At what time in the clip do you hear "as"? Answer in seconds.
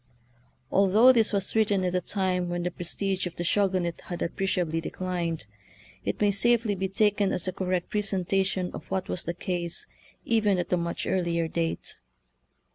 7.31-7.47